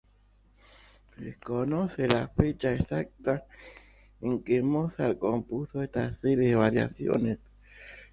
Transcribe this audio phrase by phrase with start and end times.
[1.13, 3.45] Se desconoce la fecha exacta
[4.19, 7.37] en que Mozart compuso estas series de variaciones.